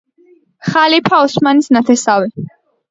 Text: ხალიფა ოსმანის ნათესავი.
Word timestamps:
ხალიფა 0.71 1.21
ოსმანის 1.27 1.73
ნათესავი. 1.79 2.49